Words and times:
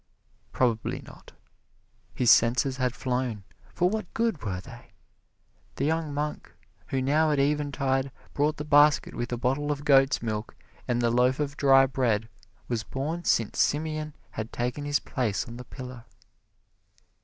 Probably 0.51 0.99
not. 1.05 1.33
His 2.15 2.31
senses 2.31 2.77
had 2.77 2.95
flown, 2.95 3.43
for 3.71 3.87
what 3.87 4.11
good 4.15 4.41
were 4.43 4.59
they! 4.59 4.93
The 5.75 5.85
young 5.85 6.11
monk 6.11 6.51
who 6.87 7.03
now 7.03 7.29
at 7.29 7.37
eventide 7.37 8.09
brought 8.33 8.57
the 8.57 8.65
basket 8.65 9.13
with 9.13 9.29
the 9.29 9.37
bottle 9.37 9.71
of 9.71 9.85
goat's 9.85 10.19
milk 10.19 10.55
and 10.87 11.03
the 11.03 11.11
loaf 11.11 11.39
of 11.39 11.55
dry 11.55 11.85
bread 11.85 12.27
was 12.67 12.81
born 12.81 13.25
since 13.25 13.59
Simeon 13.59 14.15
had 14.31 14.51
taken 14.51 14.85
his 14.85 14.97
place 14.99 15.47
on 15.47 15.57
the 15.57 15.65
pillar. 15.65 16.05